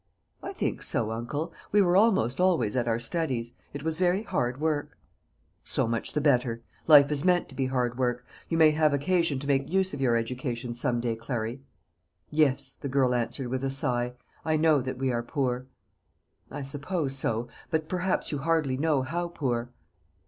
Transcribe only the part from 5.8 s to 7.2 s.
much the better. Life